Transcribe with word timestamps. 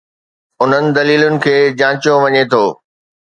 انهن 0.63 0.85
دليلن 0.95 1.35
کي 1.43 1.55
جانچيو 1.81 2.13
وڃي 2.25 2.43
ٿو. 2.51 2.63